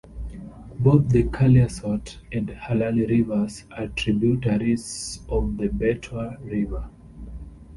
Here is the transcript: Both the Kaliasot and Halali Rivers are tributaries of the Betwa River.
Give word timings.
Both 0.79 1.09
the 1.09 1.25
Kaliasot 1.25 2.17
and 2.31 2.47
Halali 2.47 3.07
Rivers 3.07 3.65
are 3.77 3.87
tributaries 3.89 5.19
of 5.29 5.57
the 5.57 5.69
Betwa 5.69 6.43
River. 6.43 6.89